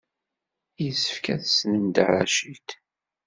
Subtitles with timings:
[0.83, 2.67] Yessefk ad tessnem Dda Racid.